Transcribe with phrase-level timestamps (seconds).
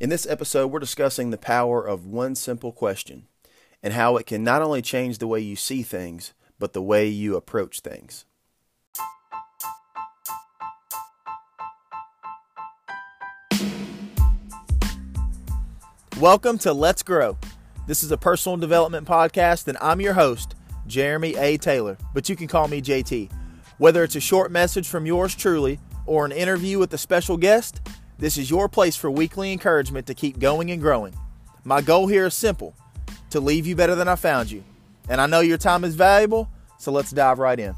[0.00, 3.26] In this episode, we're discussing the power of one simple question
[3.82, 7.08] and how it can not only change the way you see things, but the way
[7.08, 8.24] you approach things.
[16.20, 17.36] Welcome to Let's Grow.
[17.88, 20.54] This is a personal development podcast, and I'm your host,
[20.86, 21.56] Jeremy A.
[21.56, 23.32] Taylor, but you can call me JT.
[23.78, 27.80] Whether it's a short message from yours truly or an interview with a special guest,
[28.18, 31.14] this is your place for weekly encouragement to keep going and growing.
[31.64, 32.74] My goal here is simple
[33.30, 34.64] to leave you better than I found you.
[35.08, 37.74] And I know your time is valuable, so let's dive right in.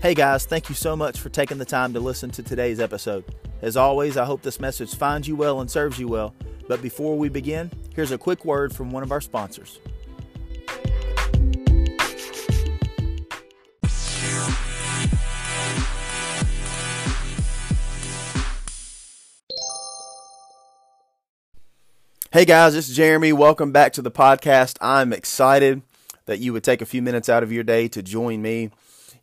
[0.00, 3.24] Hey guys, thank you so much for taking the time to listen to today's episode.
[3.62, 6.34] As always, I hope this message finds you well and serves you well.
[6.68, 9.80] But before we begin, here's a quick word from one of our sponsors.
[22.34, 23.32] Hey guys, it's Jeremy.
[23.32, 24.76] Welcome back to the podcast.
[24.80, 25.82] I'm excited
[26.26, 28.72] that you would take a few minutes out of your day to join me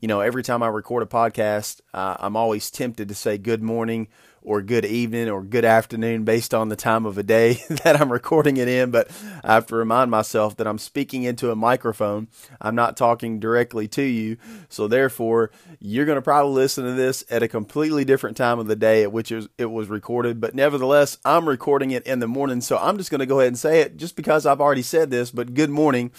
[0.01, 3.61] you know, every time I record a podcast, uh, I'm always tempted to say good
[3.61, 4.07] morning
[4.43, 8.11] or good evening or good afternoon based on the time of a day that I'm
[8.11, 8.89] recording it in.
[8.89, 9.11] But
[9.43, 12.27] I have to remind myself that I'm speaking into a microphone.
[12.59, 14.37] I'm not talking directly to you.
[14.69, 18.65] So therefore, you're going to probably listen to this at a completely different time of
[18.65, 20.41] the day at which it was recorded.
[20.41, 22.61] But nevertheless, I'm recording it in the morning.
[22.61, 25.11] So I'm just going to go ahead and say it just because I've already said
[25.11, 25.29] this.
[25.29, 26.11] But good morning.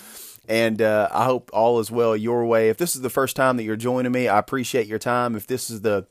[0.48, 2.68] And uh, I hope all is well your way.
[2.68, 5.36] If this is the first time that you're joining me, I appreciate your time.
[5.36, 6.06] If this is the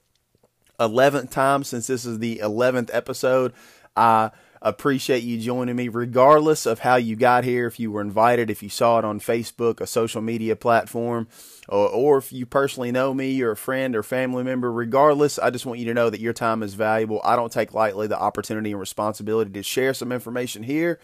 [0.79, 3.53] 11th time since this is the 11th episode,
[3.95, 7.65] I appreciate you joining me, regardless of how you got here.
[7.65, 11.27] If you were invited, if you saw it on Facebook, a social media platform,
[11.67, 15.49] or, or if you personally know me, you're a friend or family member, regardless, I
[15.49, 17.21] just want you to know that your time is valuable.
[17.23, 20.99] I don't take lightly the opportunity and responsibility to share some information here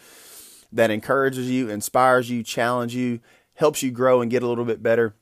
[0.72, 3.20] that encourages you, inspires you, challenges you,
[3.56, 5.16] helps you grow and get a little bit better.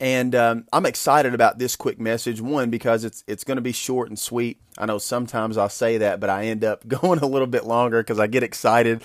[0.00, 2.40] And um, I'm excited about this quick message.
[2.40, 4.60] One, because it's it's going to be short and sweet.
[4.76, 8.02] I know sometimes I'll say that, but I end up going a little bit longer
[8.02, 9.02] because I get excited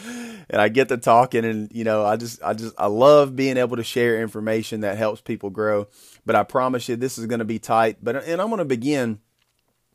[0.50, 3.58] and I get to talking, and you know, I just I just I love being
[3.58, 5.88] able to share information that helps people grow.
[6.26, 7.98] But I promise you, this is going to be tight.
[8.02, 9.20] But and I'm going to begin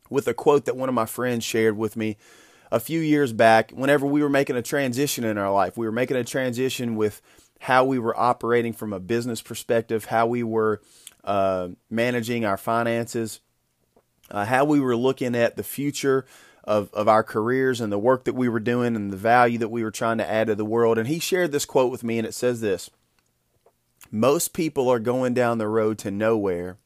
[0.09, 2.15] with a quote that one of my friends shared with me
[2.71, 5.91] a few years back, whenever we were making a transition in our life, we were
[5.91, 7.21] making a transition with
[7.59, 10.81] how we were operating from a business perspective, how we were
[11.23, 13.39] uh, managing our finances,
[14.29, 16.25] uh, how we were looking at the future
[16.63, 19.69] of, of our careers and the work that we were doing and the value that
[19.69, 20.97] we were trying to add to the world.
[20.97, 22.89] And he shared this quote with me, and it says this
[24.11, 26.77] Most people are going down the road to nowhere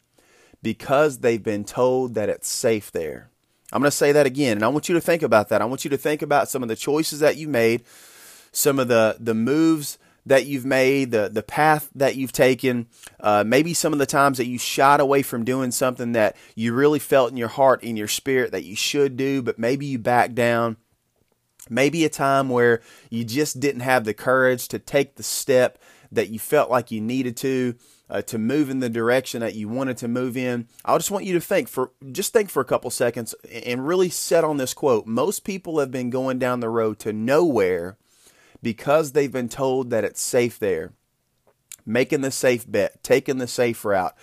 [0.62, 3.31] because they've been told that it's safe there.
[3.72, 5.62] I'm going to say that again, and I want you to think about that.
[5.62, 7.84] I want you to think about some of the choices that you made,
[8.52, 12.88] some of the the moves that you've made, the the path that you've taken,
[13.20, 16.74] uh, maybe some of the times that you shied away from doing something that you
[16.74, 19.98] really felt in your heart, in your spirit that you should do, but maybe you
[19.98, 20.78] backed down.
[21.70, 25.81] Maybe a time where you just didn't have the courage to take the step
[26.11, 27.75] that you felt like you needed to
[28.09, 30.67] uh, to move in the direction that you wanted to move in.
[30.83, 33.33] I just want you to think for just think for a couple seconds
[33.66, 35.07] and really set on this quote.
[35.07, 37.97] Most people have been going down the road to nowhere
[38.61, 40.94] because they've been told that it's safe there.
[41.85, 44.16] Making the safe bet, taking the safe route,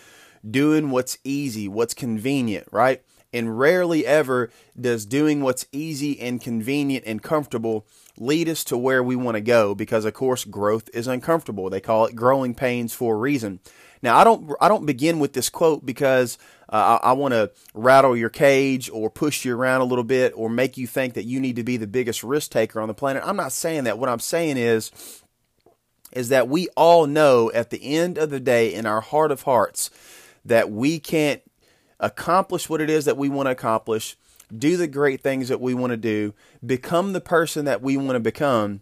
[0.48, 3.02] doing what's easy, what's convenient, right?
[3.32, 4.50] And rarely ever
[4.80, 7.86] does doing what's easy and convenient and comfortable
[8.20, 11.70] lead us to where we want to go because of course growth is uncomfortable.
[11.70, 13.60] They call it growing pains for a reason.
[14.02, 17.50] Now I don't I don't begin with this quote because uh, I, I want to
[17.74, 21.24] rattle your cage or push you around a little bit or make you think that
[21.24, 23.22] you need to be the biggest risk taker on the planet.
[23.24, 23.98] I'm not saying that.
[23.98, 25.22] What I'm saying is
[26.12, 29.42] is that we all know at the end of the day in our heart of
[29.42, 29.90] hearts
[30.44, 31.42] that we can't
[32.00, 34.16] accomplish what it is that we want to accomplish,
[34.56, 36.34] do the great things that we want to do,
[36.64, 38.80] become the person that we want to become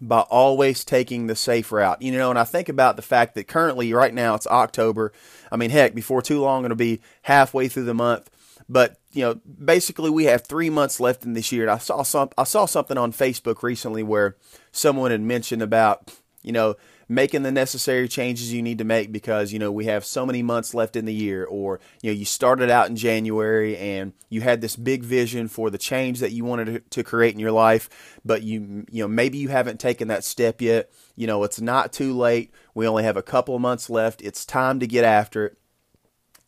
[0.00, 2.02] by always taking the safe route.
[2.02, 5.12] You know, and I think about the fact that currently, right now, it's October.
[5.50, 8.30] I mean, heck, before too long, it'll be halfway through the month.
[8.68, 9.34] But you know,
[9.64, 11.62] basically, we have three months left in this year.
[11.62, 14.36] And I saw some, I saw something on Facebook recently where
[14.72, 16.12] someone had mentioned about,
[16.42, 16.74] you know,
[17.08, 20.42] making the necessary changes you need to make because you know we have so many
[20.42, 24.40] months left in the year or you know you started out in January and you
[24.40, 28.18] had this big vision for the change that you wanted to create in your life
[28.24, 30.90] but you you know maybe you haven't taken that step yet.
[31.14, 32.52] You know it's not too late.
[32.74, 34.20] We only have a couple of months left.
[34.22, 35.58] It's time to get after it.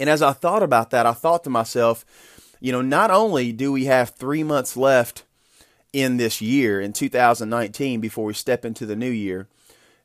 [0.00, 2.04] And as I thought about that I thought to myself
[2.60, 5.22] you know not only do we have 3 months left
[5.92, 9.46] in this year in 2019 before we step into the new year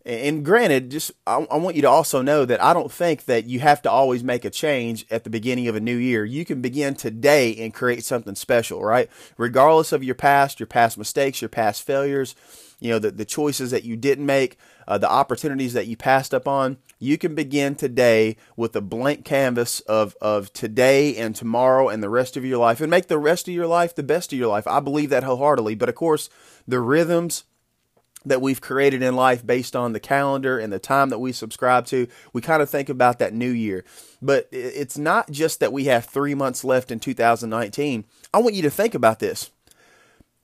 [0.06, 3.46] and granted, just I, I, want you to also know that I don't think that
[3.46, 6.26] you have to always make a change at the beginning of a new year.
[6.26, 9.10] You can begin today and create something special, right?
[9.38, 12.36] Regardless of your past, your past mistakes, your past failures,
[12.82, 14.58] you know, the, the choices that you didn't make,
[14.90, 19.24] uh, the opportunities that you passed up on, you can begin today with a blank
[19.24, 23.18] canvas of, of today and tomorrow and the rest of your life and make the
[23.18, 24.68] rest of your life the best of your life.
[24.68, 25.76] I believe that wholeheartedly.
[25.76, 26.30] But of course,
[26.68, 27.46] the rhythms,
[28.26, 31.86] that we've created in life based on the calendar and the time that we subscribe
[31.88, 32.08] to.
[32.32, 33.84] We kind of think about that new year.
[34.22, 38.06] But it's not just that we have three months left in 2019.
[38.34, 39.52] I want you to think about this.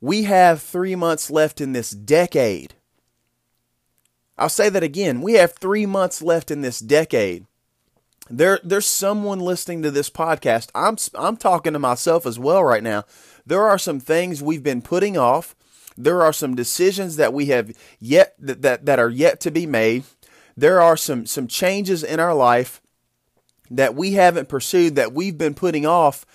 [0.02, 2.76] We have three months left in this decade.
[4.38, 5.22] I'll say that again.
[5.22, 7.46] We have three months left in this decade.
[8.30, 10.70] There, there's someone listening to this podcast.
[10.74, 13.04] I'm, I'm talking to myself as well right now.
[13.46, 15.56] There are some things we've been putting off
[16.00, 19.66] there are some decisions that we have yet that, that, that are yet to be
[19.66, 20.06] made.
[20.56, 22.82] There are some some changes in our life
[23.70, 26.26] that we haven't pursued that we've been putting off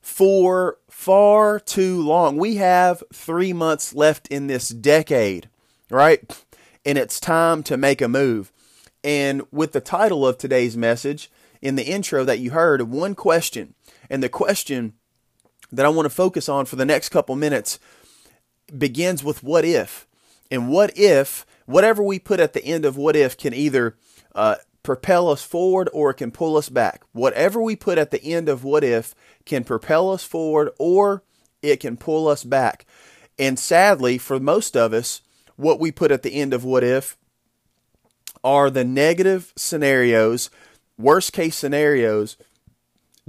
[0.00, 2.36] for far too long.
[2.36, 5.48] We have 3 months left in this decade,
[5.90, 6.44] right?
[6.84, 8.52] And it's time to make a move.
[9.02, 11.30] And with the title of today's message
[11.60, 13.74] in the intro that you heard, one question.
[14.08, 14.94] And the question
[15.72, 17.78] that I want to focus on for the next couple minutes
[18.78, 20.06] begins with what if.
[20.50, 23.96] And what if, whatever we put at the end of what if can either
[24.34, 27.02] uh, propel us forward or it can pull us back.
[27.12, 29.14] Whatever we put at the end of what if
[29.44, 31.22] can propel us forward or
[31.62, 32.86] it can pull us back.
[33.38, 35.22] And sadly, for most of us,
[35.56, 37.16] what we put at the end of what if
[38.42, 40.50] are the negative scenarios,
[40.96, 42.36] worst case scenarios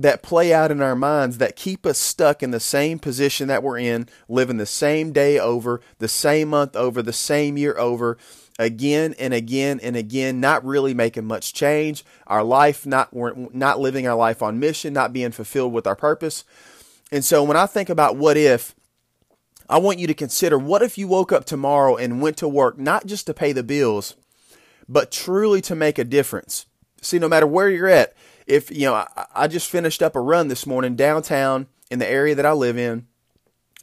[0.02, 3.64] that play out in our minds that keep us stuck in the same position that
[3.64, 8.18] we're in, living the same day over, the same month over, the same year over,
[8.58, 12.04] again and again and again, not really making much change.
[12.28, 16.44] Our life not not living our life on mission, not being fulfilled with our purpose.
[17.12, 18.74] And so when I think about what if,
[19.70, 22.78] I want you to consider what if you woke up tomorrow and went to work
[22.78, 24.16] not just to pay the bills,
[24.88, 26.66] but truly to make a difference.
[27.02, 28.14] See, no matter where you're at,
[28.48, 32.10] if you know, I, I just finished up a run this morning downtown in the
[32.10, 33.08] area that I live in,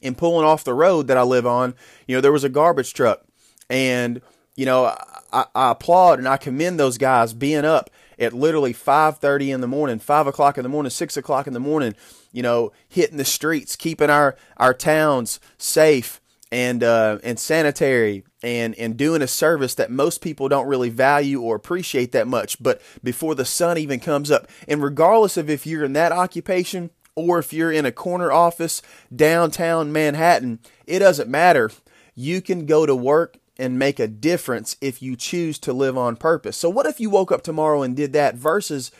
[0.03, 1.75] and pulling off the road that I live on,
[2.07, 3.25] you know, there was a garbage truck,
[3.69, 4.21] and
[4.57, 4.87] you know,
[5.33, 9.69] I, I applaud and I commend those guys being up at literally 5.30 in the
[9.69, 11.95] morning 5 o'clock in the morning 6 o'clock in the morning
[12.33, 18.75] you know hitting the streets keeping our our towns safe and uh, and sanitary and
[18.77, 22.81] and doing a service that most people don't really value or appreciate that much but
[23.03, 24.49] before the sun even comes up.
[24.67, 28.81] And regardless of if you're in that occupation or if you're in a corner office
[29.15, 31.71] downtown Manhattan it doesn't matter.
[32.15, 36.17] You can go to work and make a difference if you choose to live on
[36.17, 36.57] purpose.
[36.57, 38.91] So what if you woke up tomorrow and did that versus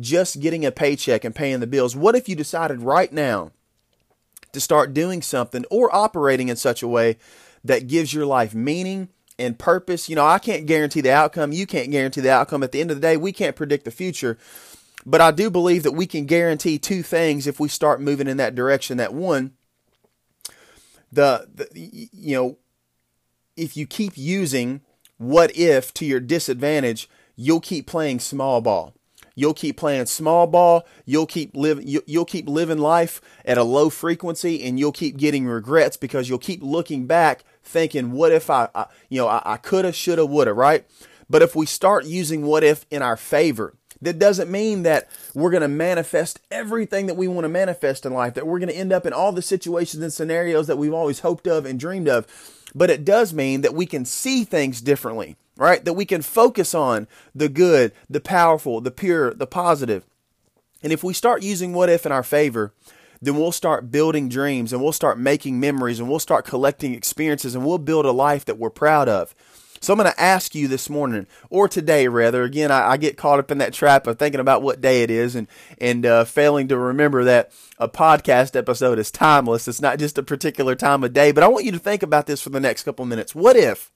[0.00, 1.94] just getting a paycheck and paying the bills?
[1.94, 3.52] What if you decided right now
[4.54, 7.18] to start doing something or operating in such a way
[7.62, 9.08] that gives your life meaning
[9.38, 10.08] and purpose.
[10.08, 11.52] You know, I can't guarantee the outcome.
[11.52, 12.62] You can't guarantee the outcome.
[12.62, 14.38] At the end of the day, we can't predict the future.
[15.06, 18.38] But I do believe that we can guarantee two things if we start moving in
[18.38, 18.96] that direction.
[18.96, 19.52] That one,
[21.12, 22.58] the, the you know,
[23.56, 24.80] if you keep using
[25.18, 28.94] what if to your disadvantage, you'll keep playing small ball.
[29.34, 30.86] You'll keep playing small ball.
[31.04, 31.86] You'll keep living.
[32.06, 36.38] You'll keep living life at a low frequency, and you'll keep getting regrets because you'll
[36.38, 40.52] keep looking back, thinking, "What if I, I you know, I, I coulda, shoulda, woulda."
[40.52, 40.86] Right?
[41.28, 45.50] But if we start using "what if" in our favor, that doesn't mean that we're
[45.50, 48.34] going to manifest everything that we want to manifest in life.
[48.34, 51.20] That we're going to end up in all the situations and scenarios that we've always
[51.20, 52.26] hoped of and dreamed of.
[52.72, 55.84] But it does mean that we can see things differently right?
[55.84, 60.04] That we can focus on the good, the powerful, the pure, the positive.
[60.82, 62.72] And if we start using what if in our favor,
[63.22, 67.54] then we'll start building dreams and we'll start making memories and we'll start collecting experiences
[67.54, 69.34] and we'll build a life that we're proud of.
[69.80, 72.42] So I'm going to ask you this morning, or today rather.
[72.42, 75.10] Again, I, I, get caught up in that trap of thinking about what day it
[75.10, 75.46] is and
[75.76, 79.68] and uh, failing to remember that a podcast episode is timeless.
[79.68, 81.32] It's not just a particular time of day.
[81.32, 83.34] But I want you to think about this for the next couple minutes.
[83.34, 83.92] What if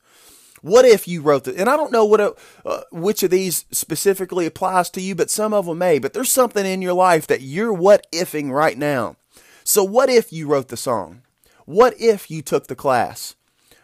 [0.63, 2.35] What if you wrote the, and I don't know what a,
[2.65, 5.99] uh, which of these specifically applies to you, but some of them may.
[5.99, 9.17] But there's something in your life that you're what ifing right now.
[9.65, 11.23] So what if you wrote the song?
[11.67, 13.35] What if you took the class?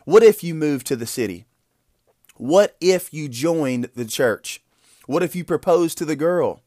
[0.07, 1.45] What if you moved to the city?
[2.37, 4.63] What if you joined the church?
[5.07, 6.63] What if you proposed to the girl?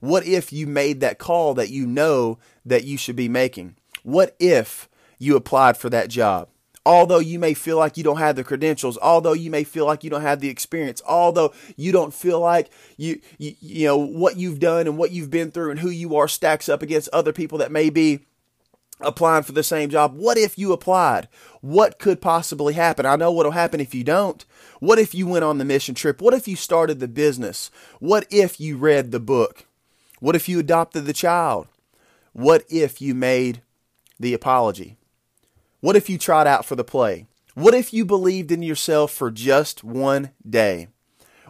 [0.00, 3.76] What if you made that call that you know that you should be making?
[4.02, 4.88] What if
[5.18, 6.49] you applied for that job?
[6.86, 10.02] Although you may feel like you don't have the credentials, although you may feel like
[10.02, 14.38] you don't have the experience, although you don't feel like you, you, you know, what
[14.38, 17.32] you've done and what you've been through and who you are stacks up against other
[17.34, 18.20] people that may be
[19.00, 20.14] applying for the same job.
[20.14, 21.28] What if you applied?
[21.60, 23.04] What could possibly happen?
[23.04, 24.44] I know what'll happen if you don't.
[24.78, 26.22] What if you went on the mission trip?
[26.22, 27.70] What if you started the business?
[27.98, 29.66] What if you read the book?
[30.20, 31.66] What if you adopted the child?
[32.32, 33.62] What if you made
[34.18, 34.96] the apology?
[35.80, 37.26] What if you tried out for the play?
[37.54, 40.88] What if you believed in yourself for just one day?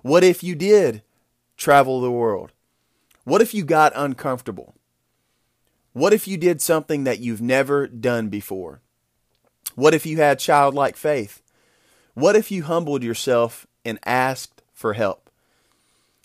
[0.02, 1.02] What if you did
[1.56, 2.52] travel the world?
[3.24, 4.74] What if you got uncomfortable?
[5.92, 8.80] What if you did something that you've never done before?
[9.74, 11.42] What if you had childlike faith?
[12.14, 15.28] What if you humbled yourself and asked for help?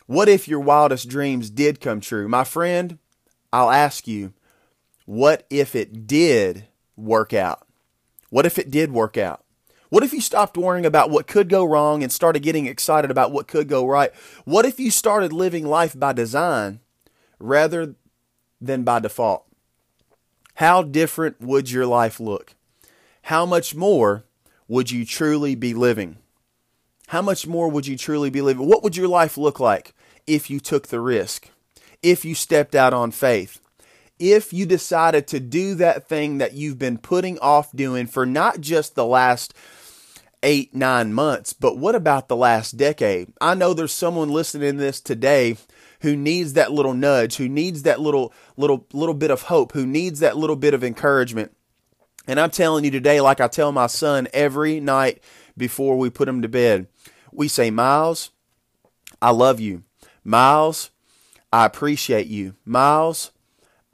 [0.06, 2.28] What if your wildest dreams did come true?
[2.28, 3.00] My friend,
[3.52, 4.34] I'll ask you,
[5.06, 7.65] what if it did work out?
[8.30, 9.44] What if it did work out?
[9.90, 13.32] What if you stopped worrying about what could go wrong and started getting excited about
[13.32, 14.12] what could go right?
[14.44, 16.80] What if you started living life by design
[17.40, 17.96] rather
[18.60, 19.46] than by default?
[20.56, 22.56] How different would your life look?
[23.24, 24.26] How much more
[24.68, 26.18] would you truly be living?
[27.08, 28.68] How much more would you truly be living?
[28.68, 29.94] What would your life look like
[30.26, 31.50] if you took the risk?
[32.02, 33.60] If you stepped out on faith?
[34.20, 38.62] If you decided to do that thing that you've been putting off doing for not
[38.62, 39.54] just the last
[40.44, 43.34] eight, nine months, but what about the last decade?
[43.42, 45.58] I know there's someone listening to this today
[46.02, 49.86] who needs that little nudge, who needs that little, little, little bit of hope, who
[49.86, 51.52] needs that little bit of encouragement.
[52.28, 55.24] And I'm telling you today, like I tell my son every night
[55.58, 56.88] before we put him to bed,
[57.32, 58.32] we say, Miles,
[59.22, 59.84] I love you.
[60.24, 60.92] Miles,
[61.52, 62.56] I appreciate you.
[62.66, 63.32] Miles,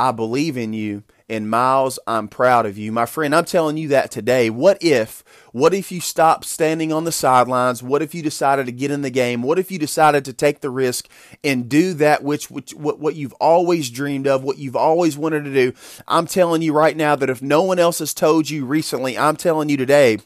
[0.01, 1.03] I believe in you.
[1.29, 2.91] And Miles, I'm proud of you.
[2.91, 4.50] My friend, I'm telling you that today.
[4.50, 7.84] What if, what if you stopped standing on the sidelines?
[7.84, 9.43] What if you decided to get in the game?
[9.43, 11.08] What if you decided to take the risk
[11.43, 15.43] and do that which, which what, what you've always dreamed of, what you've always wanted
[15.43, 15.72] to do?
[16.08, 19.36] I'm telling you right now that if no one else has told you recently, I'm
[19.36, 20.17] telling you today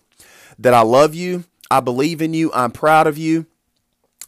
[0.58, 1.44] that I love you.
[1.70, 2.50] I believe in you.
[2.54, 3.46] I'm proud of you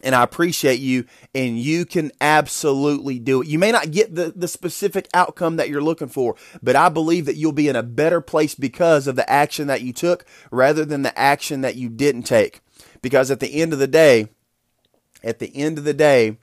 [0.04, 3.48] and I appreciate you, and you can absolutely do it.
[3.48, 7.26] You may not get the, the specific outcome that you're looking for, but I believe
[7.26, 10.86] that you'll be in a better place because of the action that you took rather
[10.86, 12.62] than the action that you didn't take.
[13.02, 14.28] Because at the end of the day,
[15.24, 16.38] at the end of the day,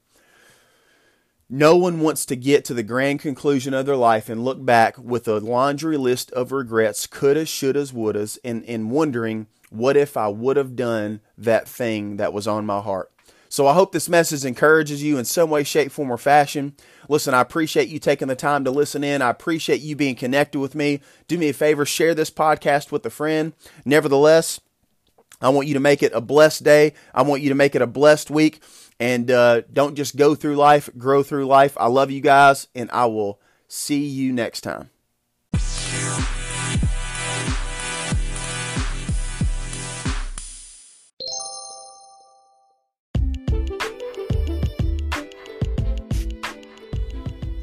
[1.49, 4.99] no one wants to get to the grand conclusion of their life and look back
[4.99, 10.29] with a laundry list of regrets, couldas, shouldas, wouldas, and, and wondering, what if I
[10.29, 13.13] would have done that thing that was on my heart?
[13.55, 16.75] So I hope this message encourages you in some way, shape, form, or fashion.
[17.09, 19.23] Listen, I appreciate you taking the time to listen in.
[19.23, 21.01] I appreciate you being connected with me.
[21.29, 23.53] Do me a favor, share this podcast with a friend.
[23.85, 24.59] Nevertheless,
[25.41, 26.95] I want you to make it a blessed day.
[27.15, 28.61] I want you to make it a blessed week.
[28.99, 31.77] And uh, don't just go through life, grow through life.
[31.79, 34.91] I love you guys, and I will see you next time.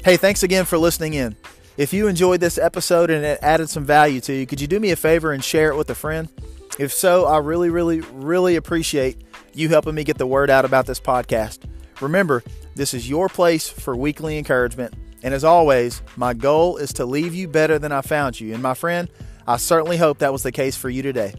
[0.04, 1.36] Hey, thanks again for listening in.
[1.76, 4.80] If you enjoyed this episode and it added some value to you, could you do
[4.80, 6.28] me a favor and share it with a friend?
[6.76, 9.22] If so, I really, really, really appreciate
[9.54, 11.60] you helping me get the word out about this podcast.
[12.00, 12.42] Remember,
[12.74, 14.92] this is your place for weekly encouragement.
[15.22, 18.54] And as always, my goal is to leave you better than I found you.
[18.54, 19.08] And my friend,
[19.46, 21.32] I certainly hope that was the case for you today.